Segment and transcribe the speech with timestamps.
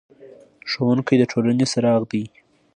[0.71, 2.23] ښوونکی د ټولنې څراغ دی.